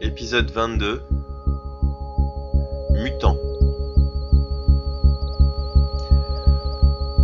Épisode 0.00 0.48
22 0.52 1.02
Mutant 2.92 3.36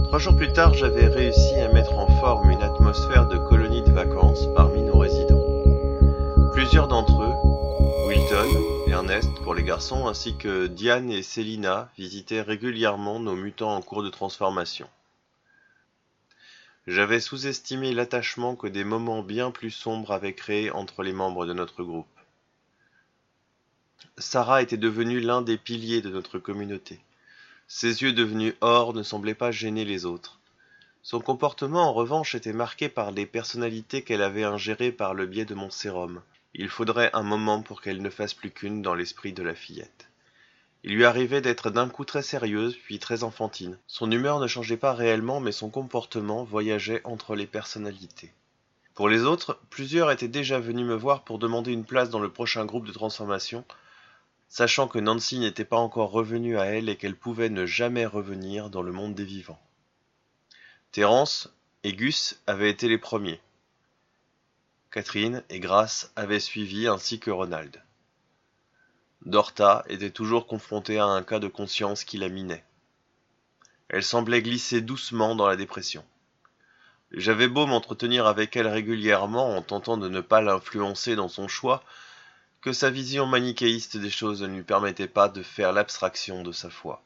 Trois 0.05 0.19
jours 0.19 0.35
plus 0.35 0.53
tard, 0.53 0.75
j'avais 0.75 1.07
réussi 1.07 1.55
à 1.61 1.73
mettre 1.73 1.97
en 1.97 2.09
forme 2.19 2.51
une 2.51 2.63
atmosphère 2.63 3.29
de 3.29 3.37
colonie 3.37 3.83
de 3.83 3.93
vacances 3.93 4.49
parmi 4.57 4.83
nos 4.83 4.99
résidents. 4.99 5.41
Plusieurs 6.53 6.89
d'entre 6.89 7.23
eux, 7.23 8.09
Wilton, 8.09 8.49
Ernest 8.89 9.31
pour 9.45 9.55
les 9.55 9.63
garçons, 9.63 10.09
ainsi 10.09 10.37
que 10.37 10.67
Diane 10.67 11.13
et 11.13 11.23
Selina, 11.23 11.91
visitaient 11.97 12.43
régulièrement 12.43 13.21
nos 13.21 13.37
mutants 13.37 13.77
en 13.77 13.83
cours 13.83 14.03
de 14.03 14.11
transformation. 14.11 14.89
J'avais 16.89 17.21
sous-estimé 17.21 17.93
l'attachement 17.93 18.57
que 18.57 18.67
des 18.67 18.83
moments 18.83 19.23
bien 19.23 19.53
plus 19.53 19.71
sombres 19.71 20.11
avaient 20.11 20.35
créé 20.35 20.73
entre 20.73 21.05
les 21.05 21.13
membres 21.13 21.47
de 21.47 21.53
notre 21.53 21.85
groupe. 21.85 22.07
Sarah 24.19 24.63
était 24.63 24.77
devenue 24.77 25.19
l'un 25.19 25.43
des 25.43 25.59
piliers 25.59 26.01
de 26.01 26.09
notre 26.09 26.39
communauté. 26.39 27.01
Ses 27.67 28.03
yeux 28.03 28.13
devenus 28.13 28.55
or 28.61 28.95
ne 28.95 29.03
semblaient 29.03 29.35
pas 29.35 29.51
gêner 29.51 29.85
les 29.85 30.07
autres. 30.07 30.39
Son 31.03 31.21
comportement, 31.21 31.89
en 31.89 31.93
revanche, 31.93 32.37
était 32.37 32.53
marqué 32.53 32.89
par 32.89 33.11
les 33.11 33.27
personnalités 33.27 34.03
qu'elle 34.03 34.23
avait 34.23 34.45
ingérées 34.45 34.93
par 34.93 35.15
le 35.15 35.27
biais 35.27 35.45
de 35.45 35.55
mon 35.55 35.69
sérum. 35.69 36.23
Il 36.55 36.69
faudrait 36.69 37.11
un 37.13 37.25
moment 37.25 37.61
pour 37.61 37.83
qu'elle 37.83 38.03
ne 38.03 38.11
fasse 38.11 38.35
plus 38.35 38.53
qu'une 38.53 38.83
dans 38.83 38.95
l'esprit 38.95 39.33
de 39.33 39.43
la 39.43 39.57
fillette. 39.57 40.09
Il 40.85 40.95
lui 40.95 41.05
arrivait 41.05 41.41
d'être 41.41 41.71
d'un 41.71 41.89
coup 41.89 42.05
très 42.05 42.23
sérieuse, 42.23 42.77
puis 42.77 43.01
très 43.01 43.25
enfantine. 43.25 43.79
Son 43.89 44.13
humeur 44.13 44.39
ne 44.39 44.47
changeait 44.47 44.77
pas 44.77 44.93
réellement, 44.93 45.41
mais 45.41 45.51
son 45.51 45.71
comportement 45.71 46.45
voyageait 46.45 47.01
entre 47.03 47.35
les 47.35 47.47
personnalités. 47.47 48.33
Pour 48.95 49.09
les 49.09 49.25
autres, 49.25 49.59
plusieurs 49.71 50.13
étaient 50.13 50.29
déjà 50.29 50.61
venus 50.61 50.87
me 50.87 50.95
voir 50.95 51.25
pour 51.25 51.41
demander 51.41 51.73
une 51.73 51.85
place 51.85 52.11
dans 52.11 52.21
le 52.21 52.29
prochain 52.29 52.65
groupe 52.65 52.87
de 52.87 52.93
transformation, 52.93 53.65
sachant 54.55 54.87
que 54.87 55.01
Nancy 55.01 55.41
n'était 55.41 55.65
pas 55.65 55.79
encore 55.79 56.13
revenue 56.13 56.61
à 56.61 56.67
elle 56.67 56.89
et 56.89 56.95
qu'elle 56.95 57.17
pouvait 57.17 57.49
ne 57.49 57.67
jamais 57.67 58.07
revenir 58.07 58.71
dans 58.71 58.83
le 58.83 58.93
monde 58.93 59.13
des 59.13 59.25
vivants. 59.25 59.61
Terence 60.93 61.53
et 61.83 61.93
Gus 61.93 62.41
avaient 62.47 62.71
été 62.71 62.87
les 62.87 62.99
premiers. 62.99 63.41
Catherine 64.93 65.43
et 65.51 65.59
Grace 65.59 66.13
avaient 66.15 66.39
suivi 66.39 66.87
ainsi 66.87 67.19
que 67.19 67.33
Ronald. 67.33 67.83
Dorta 69.27 69.85
était 69.89 70.13
toujours 70.13 70.47
confrontée 70.47 71.01
à 71.01 71.07
un 71.07 71.25
cas 71.25 71.41
de 71.41 71.49
conscience 71.49 72.05
qui 72.05 72.17
la 72.17 72.29
minait. 72.29 72.63
Elle 73.89 74.05
semblait 74.05 74.41
glisser 74.41 74.83
doucement 74.83 75.35
dans 75.35 75.49
la 75.49 75.57
dépression. 75.57 76.05
J'avais 77.11 77.49
beau 77.49 77.67
m'entretenir 77.67 78.29
avec 78.29 78.55
elle 78.55 78.69
régulièrement 78.69 79.57
en 79.57 79.63
tentant 79.63 79.97
de 79.97 80.09
ne 80.09 80.21
pas 80.21 80.43
l'influencer 80.43 81.17
dans 81.17 81.29
son 81.29 81.49
choix, 81.49 81.83
que 82.65 82.73
sa 82.73 82.89
vision 82.89 83.27
manichéiste 83.27 83.99
des 83.99 84.09
choses 84.09 84.41
ne 84.41 84.47
lui 84.47 84.63
permettait 84.63 85.07
pas 85.07 85.29
de 85.29 85.43
faire 85.43 85.71
l'abstraction 85.71 86.43
de 86.43 86.51
sa 86.51 86.71
foi. 86.71 87.03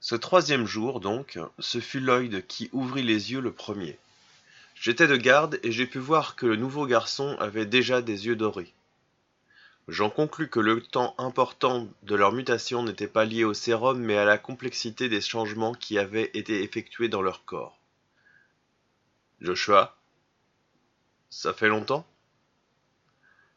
Ce 0.00 0.16
troisième 0.16 0.66
jour, 0.66 0.98
donc, 0.98 1.38
ce 1.60 1.78
fut 1.78 2.00
Lloyd 2.00 2.44
qui 2.48 2.68
ouvrit 2.72 3.04
les 3.04 3.30
yeux 3.30 3.40
le 3.40 3.52
premier. 3.52 3.96
J'étais 4.74 5.06
de 5.06 5.14
garde 5.14 5.60
et 5.62 5.70
j'ai 5.70 5.86
pu 5.86 6.00
voir 6.00 6.34
que 6.34 6.46
le 6.46 6.56
nouveau 6.56 6.84
garçon 6.84 7.36
avait 7.38 7.64
déjà 7.64 8.02
des 8.02 8.26
yeux 8.26 8.34
dorés. 8.34 8.74
J'en 9.86 10.10
conclus 10.10 10.48
que 10.48 10.58
le 10.58 10.82
temps 10.82 11.14
important 11.16 11.86
de 12.02 12.16
leur 12.16 12.32
mutation 12.32 12.82
n'était 12.82 13.06
pas 13.06 13.24
lié 13.24 13.44
au 13.44 13.54
sérum 13.54 14.00
mais 14.00 14.16
à 14.16 14.24
la 14.24 14.36
complexité 14.36 15.08
des 15.08 15.20
changements 15.20 15.74
qui 15.74 15.96
avaient 15.96 16.32
été 16.34 16.64
effectués 16.64 17.08
dans 17.08 17.22
leur 17.22 17.44
corps. 17.44 17.78
Joshua, 19.40 19.96
ça 21.34 21.52
fait 21.52 21.68
longtemps? 21.68 22.06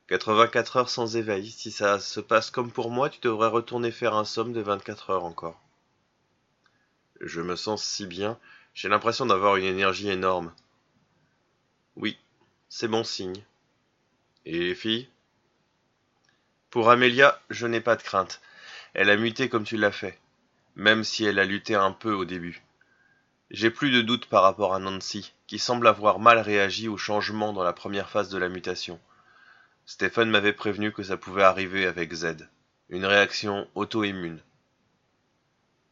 84 0.08 0.78
heures 0.78 0.90
sans 0.90 1.16
éveil. 1.16 1.52
Si 1.52 1.72
ça 1.72 2.00
se 2.00 2.20
passe 2.20 2.50
comme 2.50 2.72
pour 2.72 2.90
moi, 2.90 3.08
tu 3.08 3.20
devrais 3.22 3.50
retourner 3.50 3.92
faire 3.92 4.16
un 4.16 4.26
somme 4.26 4.52
de 4.52 4.62
24 4.62 5.12
heures 5.12 5.24
encore. 5.24 5.62
Je 7.22 7.40
me 7.40 7.56
sens 7.56 7.84
si 7.84 8.08
bien, 8.08 8.40
j'ai 8.74 8.90
l'impression 8.90 9.28
d'avoir 9.28 9.58
une 9.58 9.66
énergie 9.66 10.10
énorme. 10.10 10.52
Oui, 11.96 12.18
c'est 12.68 12.88
bon 12.88 13.04
signe. 13.04 13.44
Et 14.46 14.58
les 14.58 14.76
filles? 14.76 15.08
Pour 16.72 16.90
Amélia, 16.90 17.40
je 17.52 17.68
n'ai 17.68 17.82
pas 17.82 17.96
de 17.96 18.02
crainte. 18.04 18.42
Elle 18.96 19.12
a 19.12 19.18
muté 19.18 19.50
comme 19.50 19.66
tu 19.66 19.78
l'as 19.78 19.92
fait, 19.92 20.20
même 20.76 21.04
si 21.04 21.26
elle 21.26 21.38
a 21.38 21.46
lutté 21.46 21.76
un 21.76 21.92
peu 21.92 22.14
au 22.14 22.26
début. 22.26 22.64
J'ai 23.50 23.72
plus 23.72 23.91
de 23.91 24.02
doute 24.02 24.25
par 24.25 24.44
rapport 24.44 24.74
à 24.74 24.80
Nancy, 24.80 25.34
qui 25.47 25.58
semble 25.58 25.88
avoir 25.88 26.19
mal 26.19 26.38
réagi 26.40 26.90
au 26.90 26.97
changement 26.97 27.53
dans 27.53 27.63
la 27.63 27.72
première 27.72 28.09
phase 28.09 28.28
de 28.30 28.38
la 28.38 28.50
mutation. 28.50 29.00
Stéphane 29.85 30.30
m'avait 30.30 30.52
prévenu 30.52 30.91
que 30.91 31.02
ça 31.02 31.16
pouvait 31.16 31.44
arriver 31.44 31.86
avec 31.86 32.13
Z, 32.13 32.50
une 32.90 33.06
réaction 33.06 33.66
auto-immune. 33.74 34.41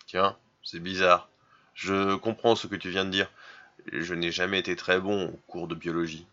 Tiens, 0.05 0.38
c'est 0.63 0.81
bizarre. 0.81 1.29
Je 1.73 2.15
comprends 2.15 2.57
ce 2.57 2.67
que 2.67 2.75
tu 2.75 2.89
viens 2.89 3.05
de 3.05 3.11
dire. 3.11 3.31
Je 3.89 4.13
n'ai 4.13 4.31
jamais 4.31 4.59
été 4.59 4.75
très 4.75 4.99
bon 4.99 5.27
au 5.27 5.39
cours 5.47 5.69
de 5.69 5.75
biologie. 5.75 6.27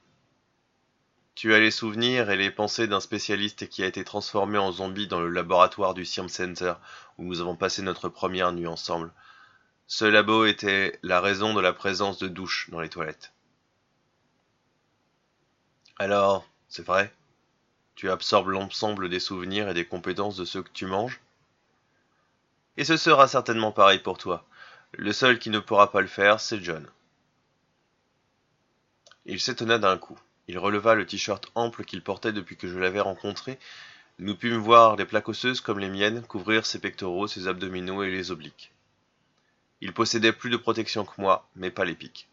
Tu 1.37 1.55
as 1.55 1.61
les 1.61 1.71
souvenirs 1.71 2.31
et 2.31 2.37
les 2.37 2.51
pensées 2.51 2.89
d'un 2.89 3.01
spécialiste 3.01 3.69
qui 3.69 3.85
a 3.85 3.87
été 3.87 4.03
transformé 4.03 4.59
en 4.59 4.73
zombie 4.73 5.07
dans 5.07 5.21
le 5.21 5.29
laboratoire 5.29 5.95
du 5.95 6.05
Science 6.05 6.33
Center 6.33 6.75
où 7.17 7.25
nous 7.25 7.41
avons 7.41 7.55
passé 7.55 7.81
notre 7.83 8.09
première 8.09 8.53
nuit 8.53 8.67
ensemble. 8.67 9.13
Ce 9.87 10.05
labo 10.05 10.47
était 10.47 10.99
la 11.03 11.21
raison 11.21 11.55
de 11.55 11.61
la 11.61 11.73
présence 11.73 12.19
de 12.19 12.29
douches 12.29 12.71
dans 12.71 12.81
les 12.81 12.89
toilettes. 12.89 13.33
Alors, 15.99 16.47
c'est 16.69 16.85
vrai? 16.85 17.13
Tu 17.95 18.11
absorbes 18.11 18.49
l'ensemble 18.49 19.09
des 19.09 19.21
souvenirs 19.21 19.69
et 19.69 19.75
des 19.75 19.85
compétences 19.85 20.37
de 20.37 20.45
ceux 20.45 20.63
que 20.63 20.73
tu 20.73 20.87
manges? 20.87 21.21
Et 22.77 22.85
ce 22.85 22.97
sera 22.97 23.29
certainement 23.29 23.73
pareil 23.73 23.99
pour 23.99 24.17
toi. 24.19 24.45
Le 24.93 25.13
seul 25.13 25.39
qui 25.39 25.51
ne 25.51 25.59
pourra 25.59 25.93
pas 25.93 26.01
le 26.01 26.07
faire, 26.07 26.41
c'est 26.41 26.63
John. 26.63 26.89
Il 29.27 29.41
s'étonna 29.41 29.79
d'un 29.79 29.99
coup. 29.99 30.19
Il 30.49 30.59
releva 30.59 30.95
le 30.95 31.07
t-shirt 31.07 31.51
ample 31.55 31.85
qu'il 31.85 32.03
portait 32.03 32.33
depuis 32.33 32.57
que 32.57 32.69
je 32.69 32.79
l'avais 32.79 33.01
rencontré. 33.01 33.59
Nous 34.19 34.37
pûmes 34.37 34.57
voir 34.57 34.97
les 34.97 35.05
plaques 35.05 35.29
osseuses 35.29 35.61
comme 35.61 35.79
les 35.79 35.89
miennes 35.89 36.23
couvrir 36.23 36.67
ses 36.67 36.81
pectoraux, 36.81 37.27
ses 37.27 37.47
abdominaux 37.47 38.03
et 38.03 38.11
les 38.11 38.31
obliques. 38.31 38.73
Il 39.83 39.93
possédait 39.93 40.33
plus 40.33 40.49
de 40.49 40.57
protection 40.57 41.05
que 41.05 41.21
moi, 41.21 41.49
mais 41.57 41.73
pas 41.73 41.85
les 41.85 41.97
pics. 41.97 42.29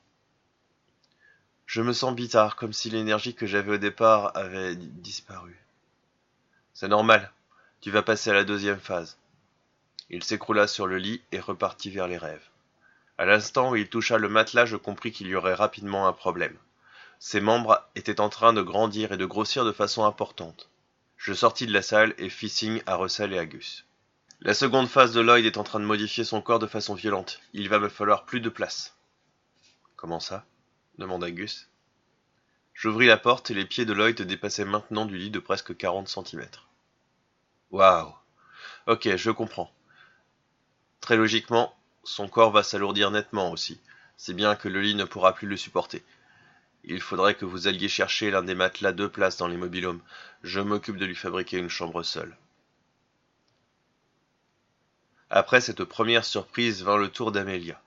Je 1.66 1.82
me 1.82 1.94
sens 1.94 2.14
bizarre, 2.14 2.56
comme 2.56 2.74
si 2.74 2.92
l'énergie 2.92 3.34
que 3.34 3.48
j'avais 3.48 3.72
au 3.72 3.78
départ 3.78 4.38
avait 4.38 4.76
disparu. 4.76 5.60
C'est 6.76 6.88
normal. 6.88 7.34
Tu 7.82 7.90
vas 7.90 8.04
passer 8.04 8.30
à 8.30 8.36
la 8.36 8.44
deuxième 8.44 8.80
phase. 8.80 9.18
Il 10.12 10.24
s'écroula 10.24 10.68
sur 10.68 10.86
le 10.86 11.00
lit 11.00 11.24
et 11.32 11.40
repartit 11.40 11.90
vers 11.90 12.08
les 12.08 12.20
rêves. 12.20 12.48
À 13.18 13.26
l'instant 13.26 13.72
où 13.72 13.76
il 13.76 13.90
toucha 13.90 14.20
le 14.20 14.30
matelas, 14.30 14.68
je 14.68 14.76
compris 14.76 15.12
qu'il 15.12 15.26
y 15.26 15.34
aurait 15.34 15.56
rapidement 15.56 16.08
un 16.08 16.14
problème. 16.14 16.56
Ses 17.18 17.42
membres 17.42 17.84
étaient 17.96 18.22
en 18.22 18.30
train 18.30 18.54
de 18.54 18.62
grandir 18.62 19.12
et 19.12 19.18
de 19.18 19.26
grossir 19.26 19.66
de 19.66 19.72
façon 19.72 20.06
importante. 20.06 20.70
Je 21.18 21.34
sortis 21.34 21.66
de 21.66 21.74
la 21.74 21.82
salle 21.82 22.14
et 22.20 22.30
fis 22.30 22.48
signe 22.48 22.84
à 22.86 22.96
Russell 22.96 23.34
et 23.34 23.40
à 23.40 23.48
Gus. 23.48 23.86
La 24.42 24.54
seconde 24.54 24.88
phase 24.88 25.12
de 25.12 25.20
Lloyd 25.20 25.46
est 25.46 25.58
en 25.58 25.66
train 25.66 25.82
de 25.82 25.86
modifier 25.86 26.24
son 26.24 26.42
corps 26.42 26.60
de 26.60 26.68
façon 26.68 26.94
violente. 26.94 27.42
Il 27.52 27.68
va 27.68 27.78
me 27.78 27.90
falloir 27.90 28.24
plus 28.24 28.40
de 28.40 28.48
place. 28.48 28.96
Comment 29.98 30.22
ça? 30.22 30.46
demanda 30.98 31.30
Gus. 31.30 31.68
J'ouvris 32.74 33.08
la 33.08 33.18
porte 33.18 33.52
et 33.52 33.54
les 33.54 33.66
pieds 33.66 33.84
de 33.84 33.92
Lloyd 33.92 34.22
dépassaient 34.22 34.64
maintenant 34.64 35.06
du 35.06 35.18
lit 35.18 35.30
de 35.30 35.40
presque 35.40 35.76
quarante 35.76 36.08
centimètres. 36.08 36.70
Waouh 37.72 38.14
Ok, 38.88 39.14
je 39.14 39.30
comprends. 39.30 39.74
Très 41.02 41.18
logiquement, 41.18 41.76
son 42.06 42.30
corps 42.30 42.52
va 42.52 42.64
s'alourdir 42.64 43.12
nettement 43.12 43.52
aussi, 43.52 43.82
si 44.16 44.34
bien 44.34 44.56
que 44.56 44.70
le 44.70 44.80
lit 44.80 44.96
ne 44.96 45.04
pourra 45.04 45.34
plus 45.36 45.50
le 45.50 45.58
supporter. 45.58 46.02
Il 46.86 47.02
faudrait 47.02 47.36
que 47.36 47.44
vous 47.44 47.68
alliez 47.68 47.90
chercher 47.90 48.32
l'un 48.32 48.44
des 48.44 48.56
matelas 48.56 48.94
deux 48.94 49.10
places 49.10 49.36
dans 49.36 49.50
les 49.50 49.58
mobilhomes. 49.58 50.02
Je 50.44 50.62
m'occupe 50.62 50.96
de 50.96 51.06
lui 51.06 51.16
fabriquer 51.16 51.58
une 51.58 51.70
chambre 51.70 52.04
seule. 52.04 52.38
Après 55.32 55.62
cette 55.62 55.84
première 55.84 56.26
surprise 56.26 56.82
vint 56.82 56.98
le 56.98 57.10
tour 57.10 57.32
d'Amélia. 57.32 57.80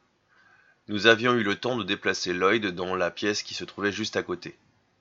Nous 0.86 1.08
avions 1.08 1.32
eu 1.34 1.42
le 1.42 1.56
temps 1.56 1.76
de 1.76 1.82
déplacer 1.82 2.32
Lloyd 2.32 2.66
dans 2.66 2.94
la 2.94 3.10
pièce 3.10 3.42
qui 3.42 3.54
se 3.54 3.64
trouvait 3.64 3.90
juste 3.90 4.16
à 4.16 4.22
côté, 4.22 4.56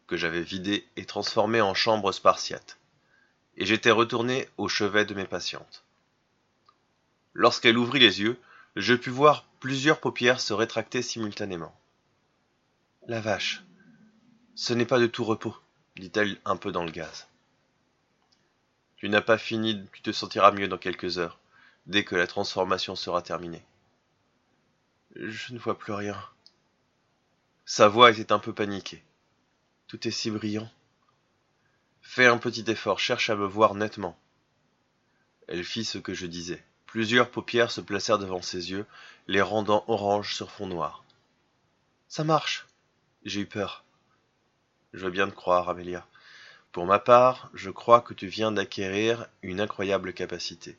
que 0.08 0.18
j'avais 0.18 0.42
vidée 0.42 0.88
et 0.96 1.06
transformée 1.06 1.62
en 1.62 1.76
chambre 1.76 2.12
spartiate. 2.12 2.80
Et 3.58 3.66
j'étais 3.68 3.92
retourné 3.92 4.50
au 4.58 4.68
chevet 4.68 5.06
de 5.06 5.14
mes 5.14 5.26
patientes. 5.26 5.84
Lorsqu'elle 7.34 7.78
ouvrit 7.78 8.00
les 8.00 8.22
yeux, 8.22 8.40
je 8.76 8.96
pus 8.96 9.12
voir 9.12 9.46
plusieurs 9.60 10.00
paupières 10.00 10.42
se 10.42 10.54
rétracter 10.54 11.04
simultanément. 11.04 11.76
La 13.08 13.22
vache, 13.22 13.62
ce 14.56 14.74
n'est 14.74 14.86
pas 14.86 15.00
de 15.00 15.08
tout 15.08 15.24
repos, 15.24 15.56
dit-elle 15.96 16.40
un 16.46 16.58
peu 16.58 16.72
dans 16.72 16.86
le 16.86 16.92
gaz. 16.92 17.28
Tu 18.98 19.10
n'as 19.10 19.22
pas 19.22 19.38
fini, 19.38 19.86
tu 19.94 20.02
te 20.02 20.12
sentiras 20.12 20.52
mieux 20.52 20.68
dans 20.68 20.78
quelques 20.80 21.20
heures, 21.20 21.38
dès 21.86 22.04
que 22.04 22.16
la 22.16 22.28
transformation 22.28 22.96
sera 22.96 23.22
terminée. 23.22 23.64
Je 25.16 25.54
ne 25.54 25.60
vois 25.60 25.78
plus 25.78 25.94
rien. 25.94 26.18
Sa 27.66 27.88
voix 27.88 28.12
était 28.12 28.32
un 28.32 28.40
peu 28.40 28.54
paniquée. 28.54 29.04
Tout 29.88 30.08
est 30.08 30.12
si 30.12 30.32
brillant, 30.32 30.70
Fais 32.02 32.26
un 32.26 32.38
petit 32.38 32.66
effort, 32.68 33.00
cherche 33.00 33.30
à 33.30 33.36
me 33.36 33.46
voir 33.46 33.74
nettement. 33.74 34.18
Elle 35.48 35.64
fit 35.64 35.86
ce 35.86 35.98
que 35.98 36.14
je 36.14 36.26
disais. 36.26 36.62
Plusieurs 36.86 37.32
paupières 37.32 37.72
se 37.72 37.80
placèrent 37.80 38.20
devant 38.20 38.42
ses 38.42 38.72
yeux, 38.72 38.86
les 39.28 39.42
rendant 39.42 39.86
orange 39.88 40.36
sur 40.36 40.52
fond 40.52 40.68
noir. 40.68 41.06
Ça 42.10 42.26
marche. 42.26 42.68
J'ai 43.24 43.42
eu 43.42 43.46
peur. 43.46 43.86
Je 44.94 45.06
veux 45.06 45.12
bien 45.12 45.30
te 45.30 45.36
croire, 45.36 45.70
Amélia. 45.70 46.06
Pour 46.74 46.86
ma 46.86 47.00
part, 47.00 47.50
je 47.54 47.70
crois 47.70 48.02
que 48.02 48.14
tu 48.14 48.28
viens 48.28 48.52
d'acquérir 48.52 49.28
une 49.42 49.62
incroyable 49.62 50.12
capacité. 50.12 50.78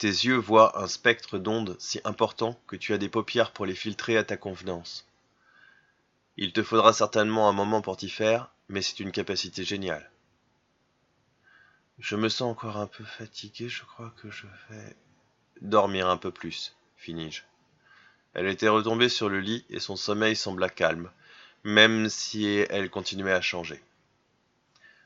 Tes 0.00 0.08
yeux 0.08 0.38
voient 0.38 0.82
un 0.82 0.86
spectre 0.86 1.36
d'ondes 1.36 1.76
si 1.78 2.00
important 2.04 2.58
que 2.66 2.74
tu 2.74 2.94
as 2.94 2.98
des 2.98 3.10
paupières 3.10 3.52
pour 3.52 3.66
les 3.66 3.74
filtrer 3.74 4.16
à 4.16 4.24
ta 4.24 4.38
convenance. 4.38 5.06
Il 6.38 6.54
te 6.54 6.62
faudra 6.62 6.94
certainement 6.94 7.50
un 7.50 7.52
moment 7.52 7.82
pour 7.82 7.98
t'y 7.98 8.08
faire, 8.08 8.50
mais 8.70 8.80
c'est 8.80 9.00
une 9.00 9.12
capacité 9.12 9.62
géniale. 9.62 10.10
Je 11.98 12.16
me 12.16 12.30
sens 12.30 12.50
encore 12.50 12.78
un 12.78 12.86
peu 12.86 13.04
fatigué, 13.04 13.68
je 13.68 13.84
crois 13.84 14.10
que 14.16 14.30
je 14.30 14.46
vais 14.70 14.96
dormir 15.60 16.08
un 16.08 16.16
peu 16.16 16.30
plus, 16.30 16.74
finis-je. 16.96 17.42
Elle 18.32 18.46
était 18.46 18.68
retombée 18.68 19.10
sur 19.10 19.28
le 19.28 19.40
lit 19.40 19.66
et 19.68 19.80
son 19.80 19.96
sommeil 19.96 20.34
sembla 20.34 20.70
calme, 20.70 21.10
même 21.62 22.08
si 22.08 22.46
elle 22.70 22.88
continuait 22.88 23.34
à 23.34 23.42
changer. 23.42 23.82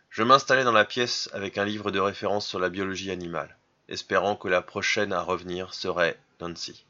Je 0.08 0.22
m'installai 0.22 0.62
dans 0.62 0.70
la 0.70 0.84
pièce 0.84 1.28
avec 1.32 1.58
un 1.58 1.64
livre 1.64 1.90
de 1.90 1.98
référence 1.98 2.46
sur 2.46 2.60
la 2.60 2.70
biologie 2.70 3.10
animale, 3.10 3.56
espérant 3.88 4.36
que 4.36 4.48
la 4.48 4.62
prochaine 4.62 5.12
à 5.12 5.22
revenir 5.22 5.74
serait 5.74 6.18
Nancy. 6.40 6.84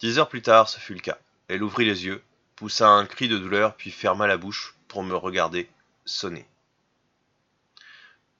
Dix 0.00 0.18
heures 0.18 0.28
plus 0.28 0.42
tard, 0.42 0.68
ce 0.68 0.78
fut 0.78 0.94
le 0.94 1.00
cas. 1.00 1.18
Elle 1.48 1.62
ouvrit 1.62 1.84
les 1.84 2.04
yeux, 2.04 2.22
poussa 2.54 2.88
un 2.88 3.06
cri 3.06 3.28
de 3.28 3.38
douleur, 3.38 3.76
puis 3.76 3.90
ferma 3.90 4.26
la 4.26 4.36
bouche 4.36 4.74
pour 4.88 5.02
me 5.02 5.14
regarder 5.14 5.68
sonner. 6.04 6.46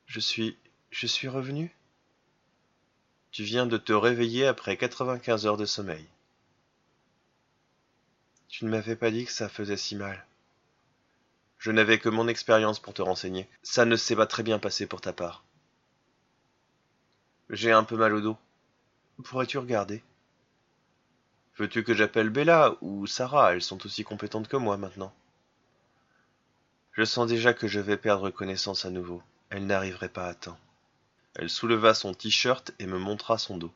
Je 0.06 0.20
suis. 0.20 0.56
je 0.90 1.06
suis 1.06 1.28
revenu 1.28 1.74
Tu 3.30 3.42
viens 3.42 3.66
de 3.66 3.76
te 3.76 3.92
réveiller 3.92 4.46
après 4.46 4.76
quatre-vingt-quinze 4.76 5.46
heures 5.46 5.56
de 5.56 5.66
sommeil. 5.66 6.06
Tu 8.48 8.64
ne 8.64 8.70
m'avais 8.70 8.96
pas 8.96 9.10
dit 9.10 9.24
que 9.24 9.32
ça 9.32 9.48
faisait 9.48 9.76
si 9.76 9.96
mal. 9.96 10.24
Je 11.58 11.70
n'avais 11.70 11.98
que 11.98 12.08
mon 12.08 12.28
expérience 12.28 12.78
pour 12.78 12.94
te 12.94 13.02
renseigner. 13.02 13.48
Ça 13.62 13.84
ne 13.84 13.96
s'est 13.96 14.16
pas 14.16 14.26
très 14.26 14.42
bien 14.42 14.58
passé 14.58 14.86
pour 14.86 15.00
ta 15.00 15.12
part. 15.12 15.45
J'ai 17.50 17.70
un 17.70 17.84
peu 17.84 17.96
mal 17.96 18.12
au 18.12 18.20
dos. 18.20 18.36
Pourrais-tu 19.22 19.58
regarder? 19.58 20.02
Veux-tu 21.58 21.84
que 21.84 21.94
j'appelle 21.94 22.28
Bella 22.28 22.76
ou 22.80 23.06
Sarah? 23.06 23.54
Elles 23.54 23.62
sont 23.62 23.84
aussi 23.86 24.02
compétentes 24.02 24.48
que 24.48 24.56
moi 24.56 24.76
maintenant. 24.76 25.14
Je 26.92 27.04
sens 27.04 27.28
déjà 27.28 27.54
que 27.54 27.68
je 27.68 27.78
vais 27.78 27.96
perdre 27.96 28.30
connaissance 28.30 28.84
à 28.84 28.90
nouveau. 28.90 29.22
Elle 29.50 29.66
n'arriverait 29.66 30.08
pas 30.08 30.26
à 30.26 30.34
temps. 30.34 30.58
Elle 31.36 31.48
souleva 31.48 31.94
son 31.94 32.14
t-shirt 32.14 32.72
et 32.78 32.86
me 32.86 32.98
montra 32.98 33.38
son 33.38 33.58
dos. 33.58 33.72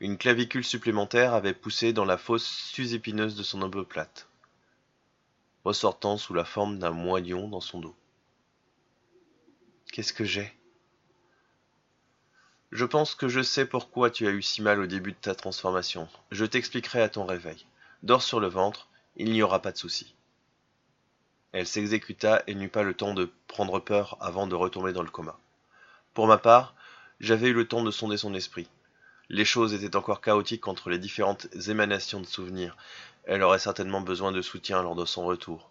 Une 0.00 0.16
clavicule 0.16 0.64
supplémentaire 0.64 1.34
avait 1.34 1.54
poussé 1.54 1.92
dans 1.92 2.04
la 2.04 2.16
fosse 2.16 2.46
susépineuse 2.46 3.36
de 3.36 3.42
son 3.42 3.62
omoplate, 3.62 4.26
ressortant 5.64 6.16
sous 6.16 6.34
la 6.34 6.44
forme 6.44 6.78
d'un 6.78 6.90
moignon 6.90 7.48
dans 7.48 7.60
son 7.60 7.80
dos. 7.80 7.94
Qu'est-ce 9.92 10.12
que 10.12 10.24
j'ai? 10.24 10.52
Je 12.72 12.86
pense 12.86 13.14
que 13.14 13.28
je 13.28 13.42
sais 13.42 13.66
pourquoi 13.66 14.08
tu 14.08 14.26
as 14.26 14.30
eu 14.30 14.40
si 14.40 14.62
mal 14.62 14.80
au 14.80 14.86
début 14.86 15.12
de 15.12 15.18
ta 15.18 15.34
transformation. 15.34 16.08
Je 16.30 16.46
t'expliquerai 16.46 17.02
à 17.02 17.10
ton 17.10 17.26
réveil. 17.26 17.66
Dors 18.02 18.22
sur 18.22 18.40
le 18.40 18.46
ventre, 18.46 18.88
il 19.16 19.30
n'y 19.30 19.42
aura 19.42 19.60
pas 19.60 19.72
de 19.72 19.76
souci. 19.76 20.14
Elle 21.52 21.66
s'exécuta 21.66 22.42
et 22.46 22.54
n'eut 22.54 22.70
pas 22.70 22.82
le 22.82 22.94
temps 22.94 23.12
de 23.12 23.30
prendre 23.46 23.78
peur 23.78 24.16
avant 24.20 24.46
de 24.46 24.54
retomber 24.54 24.94
dans 24.94 25.02
le 25.02 25.10
coma. 25.10 25.38
Pour 26.14 26.26
ma 26.26 26.38
part, 26.38 26.74
j'avais 27.20 27.48
eu 27.48 27.52
le 27.52 27.68
temps 27.68 27.84
de 27.84 27.90
sonder 27.90 28.16
son 28.16 28.32
esprit. 28.32 28.70
Les 29.28 29.44
choses 29.44 29.74
étaient 29.74 29.94
encore 29.94 30.22
chaotiques 30.22 30.66
entre 30.66 30.88
les 30.88 30.98
différentes 30.98 31.48
émanations 31.68 32.20
de 32.20 32.26
souvenirs. 32.26 32.78
Elle 33.24 33.42
aurait 33.42 33.58
certainement 33.58 34.00
besoin 34.00 34.32
de 34.32 34.40
soutien 34.40 34.82
lors 34.82 34.96
de 34.96 35.04
son 35.04 35.26
retour. 35.26 35.70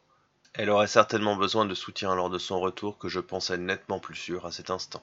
Elle 0.54 0.70
aurait 0.70 0.86
certainement 0.86 1.36
besoin 1.36 1.66
de 1.66 1.74
soutien 1.74 2.14
lors 2.14 2.30
de 2.30 2.38
son 2.38 2.60
retour 2.60 3.00
que 3.00 3.10
je 3.10 3.20
pensais 3.20 3.58
nettement 3.58 4.00
plus 4.00 4.16
sûr 4.16 4.46
à 4.46 4.52
cet 4.52 4.70
instant. 4.70 5.02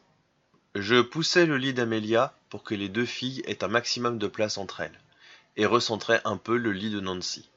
Je 0.75 1.01
poussai 1.01 1.47
le 1.47 1.57
lit 1.57 1.73
d'Amélia 1.73 2.35
pour 2.51 2.63
que 2.63 2.75
les 2.75 2.91
deux 2.91 3.07
filles 3.07 3.43
aient 3.47 3.65
un 3.65 3.69
maximum 3.69 4.19
de 4.19 4.27
place 4.27 4.59
entre 4.59 4.81
elles, 4.81 5.01
et 5.57 5.65
recentrai 5.65 6.21
un 6.25 6.37
peu 6.37 6.59
le 6.59 6.73
lit 6.73 6.91
de 6.91 7.01
Nancy. 7.01 7.49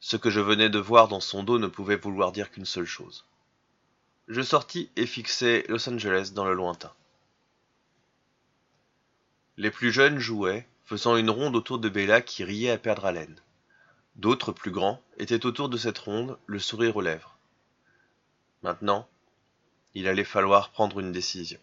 Ce 0.00 0.16
que 0.16 0.28
je 0.28 0.40
venais 0.40 0.70
de 0.70 0.78
voir 0.78 1.06
dans 1.06 1.20
son 1.20 1.44
dos 1.44 1.58
ne 1.58 1.68
pouvait 1.68 1.96
vouloir 1.96 2.32
dire 2.32 2.50
qu'une 2.50 2.64
seule 2.64 2.84
chose. 2.84 3.24
Je 4.26 4.42
sortis 4.42 4.90
et 4.96 5.06
fixai 5.06 5.64
Los 5.68 5.88
Angeles 5.88 6.32
dans 6.34 6.44
le 6.44 6.52
lointain. 6.52 6.92
Les 9.56 9.70
plus 9.70 9.92
jeunes 9.92 10.18
jouaient, 10.18 10.68
faisant 10.84 11.16
une 11.16 11.30
ronde 11.30 11.56
autour 11.56 11.78
de 11.78 11.88
Bella 11.88 12.20
qui 12.20 12.44
riait 12.44 12.70
à 12.70 12.78
perdre 12.78 13.06
haleine. 13.06 13.40
D'autres, 14.16 14.52
plus 14.52 14.72
grands, 14.72 15.00
étaient 15.16 15.46
autour 15.46 15.68
de 15.68 15.76
cette 15.76 15.98
ronde, 15.98 16.38
le 16.46 16.58
sourire 16.58 16.96
aux 16.96 17.02
lèvres. 17.02 17.38
Maintenant, 18.62 19.08
il 19.94 20.08
allait 20.08 20.24
falloir 20.24 20.70
prendre 20.70 20.98
une 20.98 21.12
décision. 21.12 21.60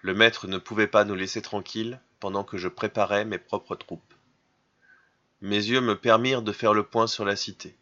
Le 0.00 0.14
maître 0.14 0.46
ne 0.46 0.58
pouvait 0.58 0.86
pas 0.86 1.04
nous 1.04 1.16
laisser 1.16 1.42
tranquilles 1.42 2.00
pendant 2.20 2.44
que 2.44 2.56
je 2.56 2.68
préparais 2.68 3.24
mes 3.24 3.38
propres 3.38 3.74
troupes. 3.74 4.14
Mes 5.40 5.56
yeux 5.56 5.80
me 5.80 5.96
permirent 5.96 6.42
de 6.42 6.52
faire 6.52 6.74
le 6.74 6.84
point 6.84 7.06
sur 7.06 7.24
la 7.24 7.36
cité, 7.36 7.76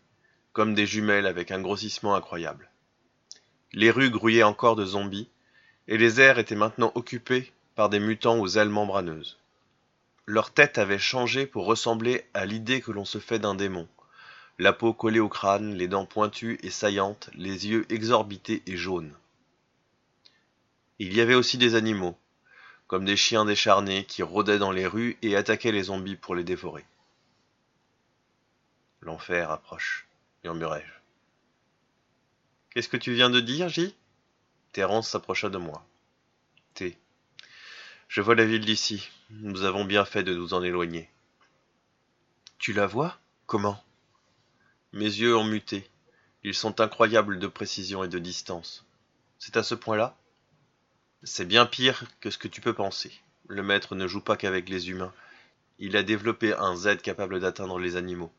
comme 0.52 0.74
des 0.74 0.86
jumelles 0.86 1.26
avec 1.26 1.50
un 1.50 1.60
grossissement 1.60 2.14
incroyable. 2.14 2.70
Les 3.72 3.90
rues 3.90 4.10
grouillaient 4.10 4.42
encore 4.42 4.76
de 4.76 4.86
zombies, 4.86 5.28
et 5.88 5.98
les 5.98 6.20
airs 6.20 6.38
étaient 6.38 6.54
maintenant 6.54 6.92
occupés 6.94 7.52
par 7.74 7.90
des 7.90 8.00
mutants 8.00 8.40
aux 8.40 8.48
ailes 8.48 8.70
membraneuses. 8.70 9.38
Leur 10.24 10.50
tête 10.50 10.78
avait 10.78 10.98
changé 10.98 11.46
pour 11.46 11.66
ressembler 11.66 12.24
à 12.34 12.46
l'idée 12.46 12.80
que 12.80 12.90
l'on 12.92 13.04
se 13.04 13.18
fait 13.18 13.38
d'un 13.38 13.54
démon. 13.54 13.86
La 14.58 14.72
peau 14.72 14.92
collée 14.94 15.20
au 15.20 15.28
crâne, 15.28 15.74
les 15.74 15.86
dents 15.86 16.06
pointues 16.06 16.58
et 16.62 16.70
saillantes, 16.70 17.30
les 17.34 17.68
yeux 17.68 17.84
exorbités 17.90 18.62
et 18.66 18.76
jaunes. 18.76 19.12
Il 20.98 21.14
y 21.14 21.20
avait 21.20 21.34
aussi 21.34 21.58
des 21.58 21.74
animaux, 21.74 22.18
comme 22.86 23.04
des 23.04 23.16
chiens 23.16 23.44
décharnés 23.44 24.04
qui 24.04 24.22
rôdaient 24.22 24.58
dans 24.58 24.72
les 24.72 24.86
rues 24.86 25.18
et 25.22 25.36
attaquaient 25.36 25.72
les 25.72 25.84
zombies 25.84 26.16
pour 26.16 26.34
les 26.34 26.44
dévorer. 26.44 26.86
L'enfer 29.00 29.50
approche, 29.50 30.08
murmurai-je. 30.42 30.92
Qu'est-ce 32.70 32.88
que 32.88 32.96
tu 32.96 33.12
viens 33.12 33.30
de 33.30 33.40
dire, 33.40 33.68
J? 33.68 33.94
Terence 34.72 35.10
s'approcha 35.10 35.48
de 35.48 35.58
moi. 35.58 35.86
T. 36.74 36.98
Je 38.08 38.20
vois 38.20 38.34
la 38.34 38.44
ville 38.44 38.64
d'ici. 38.64 39.08
Nous 39.30 39.64
avons 39.64 39.84
bien 39.84 40.04
fait 40.04 40.22
de 40.22 40.34
nous 40.34 40.54
en 40.54 40.62
éloigner. 40.62 41.10
Tu 42.58 42.72
la 42.72 42.86
vois? 42.86 43.18
Comment? 43.46 43.82
Mes 44.92 45.04
yeux 45.04 45.36
ont 45.36 45.44
muté. 45.44 45.88
Ils 46.42 46.54
sont 46.54 46.80
incroyables 46.80 47.38
de 47.38 47.46
précision 47.46 48.04
et 48.04 48.08
de 48.08 48.18
distance. 48.18 48.86
C'est 49.38 49.56
à 49.56 49.62
ce 49.62 49.74
point-là? 49.74 50.16
C'est 51.28 51.44
bien 51.44 51.66
pire 51.66 52.04
que 52.20 52.30
ce 52.30 52.38
que 52.38 52.46
tu 52.46 52.60
peux 52.60 52.72
penser. 52.72 53.10
Le 53.48 53.64
maître 53.64 53.96
ne 53.96 54.06
joue 54.06 54.20
pas 54.20 54.36
qu'avec 54.36 54.68
les 54.68 54.90
humains. 54.90 55.12
Il 55.80 55.96
a 55.96 56.04
développé 56.04 56.54
un 56.54 56.76
Z 56.76 56.98
capable 57.02 57.40
d'atteindre 57.40 57.80
les 57.80 57.96
animaux. 57.96 58.30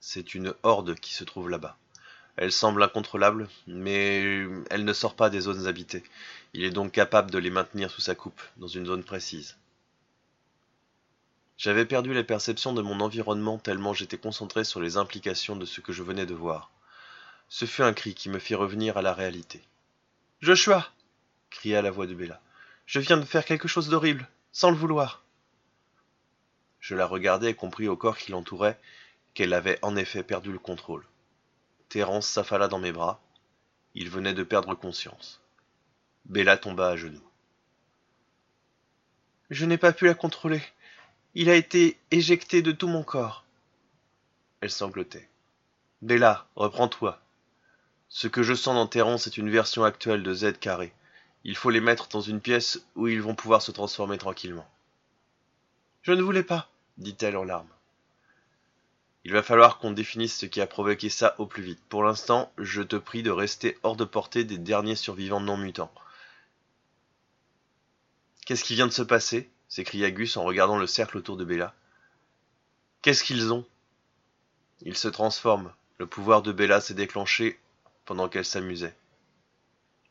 C'est 0.00 0.34
une 0.34 0.52
horde 0.62 0.94
qui 0.96 1.14
se 1.14 1.24
trouve 1.24 1.48
là-bas. 1.48 1.78
Elle 2.36 2.52
semble 2.52 2.82
incontrôlable, 2.82 3.48
mais 3.66 4.46
elle 4.68 4.84
ne 4.84 4.92
sort 4.92 5.16
pas 5.16 5.30
des 5.30 5.40
zones 5.40 5.66
habitées. 5.66 6.04
Il 6.52 6.62
est 6.62 6.70
donc 6.70 6.92
capable 6.92 7.30
de 7.30 7.38
les 7.38 7.48
maintenir 7.48 7.90
sous 7.90 8.02
sa 8.02 8.14
coupe, 8.14 8.42
dans 8.58 8.68
une 8.68 8.84
zone 8.84 9.02
précise. 9.02 9.56
J'avais 11.56 11.86
perdu 11.86 12.12
la 12.12 12.22
perception 12.22 12.74
de 12.74 12.82
mon 12.82 13.00
environnement 13.00 13.56
tellement 13.56 13.94
j'étais 13.94 14.18
concentré 14.18 14.64
sur 14.64 14.82
les 14.82 14.98
implications 14.98 15.56
de 15.56 15.64
ce 15.64 15.80
que 15.80 15.94
je 15.94 16.02
venais 16.02 16.26
de 16.26 16.34
voir. 16.34 16.70
Ce 17.48 17.64
fut 17.64 17.82
un 17.82 17.94
cri 17.94 18.12
qui 18.12 18.28
me 18.28 18.38
fit 18.38 18.54
revenir 18.54 18.98
à 18.98 19.02
la 19.02 19.14
réalité. 19.14 19.62
Joshua 20.42 20.86
cria 21.50 21.82
la 21.82 21.90
voix 21.90 22.06
de 22.06 22.14
Bella. 22.14 22.40
Je 22.86 23.00
viens 23.00 23.16
de 23.16 23.24
faire 23.24 23.44
quelque 23.44 23.68
chose 23.68 23.88
d'horrible, 23.88 24.28
sans 24.52 24.70
le 24.70 24.76
vouloir. 24.76 25.22
Je 26.80 26.94
la 26.94 27.06
regardai 27.06 27.48
et 27.48 27.54
compris 27.54 27.88
au 27.88 27.96
corps 27.96 28.16
qui 28.16 28.32
l'entourait 28.32 28.80
qu'elle 29.34 29.52
avait 29.52 29.78
en 29.82 29.96
effet 29.96 30.22
perdu 30.22 30.50
le 30.50 30.58
contrôle. 30.58 31.06
Thérence 31.88 32.26
s'affala 32.26 32.68
dans 32.68 32.78
mes 32.78 32.92
bras. 32.92 33.20
Il 33.94 34.08
venait 34.10 34.34
de 34.34 34.42
perdre 34.42 34.74
conscience. 34.74 35.40
Bella 36.24 36.56
tomba 36.56 36.88
à 36.88 36.96
genoux. 36.96 37.22
Je 39.50 39.66
n'ai 39.66 39.78
pas 39.78 39.92
pu 39.92 40.06
la 40.06 40.14
contrôler. 40.14 40.62
Il 41.34 41.50
a 41.50 41.56
été 41.56 41.98
éjecté 42.10 42.62
de 42.62 42.72
tout 42.72 42.88
mon 42.88 43.02
corps. 43.02 43.44
Elle 44.60 44.70
sanglotait. 44.70 45.28
Bella, 46.02 46.46
reprends-toi. 46.56 47.20
Ce 48.08 48.26
que 48.26 48.42
je 48.42 48.54
sens 48.54 48.74
dans 48.74 48.86
Thérence 48.86 49.26
est 49.26 49.36
une 49.36 49.50
version 49.50 49.84
actuelle 49.84 50.22
de 50.22 50.34
Z 50.34 50.58
carré. 50.58 50.92
Il 51.44 51.56
faut 51.56 51.70
les 51.70 51.80
mettre 51.80 52.08
dans 52.08 52.20
une 52.20 52.40
pièce 52.40 52.80
où 52.96 53.08
ils 53.08 53.22
vont 53.22 53.34
pouvoir 53.34 53.62
se 53.62 53.72
transformer 53.72 54.18
tranquillement. 54.18 54.68
Je 56.02 56.12
ne 56.12 56.22
voulais 56.22 56.42
pas, 56.42 56.70
dit-elle 56.98 57.36
en 57.36 57.44
larmes. 57.44 57.68
Il 59.24 59.32
va 59.32 59.42
falloir 59.42 59.78
qu'on 59.78 59.92
définisse 59.92 60.36
ce 60.36 60.46
qui 60.46 60.60
a 60.60 60.66
provoqué 60.66 61.10
ça 61.10 61.34
au 61.38 61.46
plus 61.46 61.62
vite. 61.62 61.80
Pour 61.88 62.02
l'instant, 62.04 62.52
je 62.56 62.80
te 62.82 62.96
prie 62.96 63.22
de 63.22 63.30
rester 63.30 63.78
hors 63.82 63.96
de 63.96 64.04
portée 64.04 64.44
des 64.44 64.58
derniers 64.58 64.96
survivants 64.96 65.40
non 65.40 65.58
mutants. 65.58 65.92
Qu'est-ce 68.46 68.64
qui 68.64 68.74
vient 68.74 68.86
de 68.86 68.92
se 68.92 69.02
passer? 69.02 69.50
s'écria 69.68 70.10
Gus 70.10 70.36
en 70.36 70.42
regardant 70.42 70.78
le 70.78 70.86
cercle 70.86 71.18
autour 71.18 71.36
de 71.36 71.44
Bella. 71.44 71.74
Qu'est-ce 73.02 73.22
qu'ils 73.22 73.52
ont? 73.52 73.64
Ils 74.82 74.96
se 74.96 75.08
transforment. 75.08 75.72
Le 75.98 76.06
pouvoir 76.06 76.42
de 76.42 76.50
Bella 76.50 76.80
s'est 76.80 76.94
déclenché 76.94 77.60
pendant 78.06 78.28
qu'elle 78.28 78.44
s'amusait. 78.44 78.96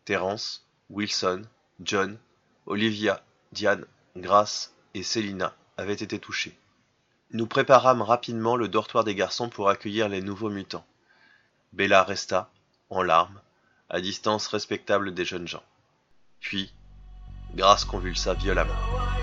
Terence, 0.05 0.68
Wilson, 0.89 1.43
John, 1.81 2.17
Olivia, 2.65 3.23
Diane, 3.51 3.85
Grace 4.15 4.73
et 4.93 5.03
Selina 5.03 5.55
avaient 5.77 5.93
été 5.93 6.19
touchés. 6.19 6.57
Nous 7.31 7.45
préparâmes 7.45 8.01
rapidement 8.01 8.55
le 8.55 8.67
dortoir 8.67 9.03
des 9.03 9.15
garçons 9.15 9.49
pour 9.49 9.69
accueillir 9.69 10.09
les 10.09 10.21
nouveaux 10.21 10.49
mutants. 10.49 10.85
Bella 11.73 12.03
resta, 12.03 12.49
en 12.89 13.03
larmes, 13.03 13.39
à 13.89 14.01
distance 14.01 14.47
respectable 14.47 15.13
des 15.13 15.25
jeunes 15.25 15.47
gens. 15.47 15.63
Puis, 16.39 16.73
Grace 17.55 17.85
convulsa 17.85 18.33
violemment. 18.33 19.18